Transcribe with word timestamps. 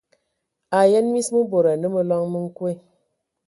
A 0.77 0.79
yən 0.93 1.11
mis 1.17 1.29
mə 1.37 1.43
bod 1.53 1.67
anə 1.73 1.87
məloŋ 1.95 2.21
mə 2.31 2.39
nkoe. 2.45 2.73